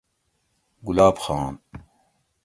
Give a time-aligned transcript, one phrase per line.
[0.85, 1.59] گلاب خان